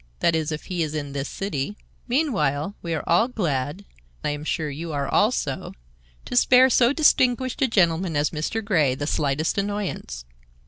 [0.19, 1.77] That is, if he is in this city.
[2.07, 8.15] Meanwhile, we are all glad—I am sure you are also—to spare so distinguished a gentleman
[8.15, 8.65] as Mr.
[8.65, 10.25] Grey the slightest annoyance."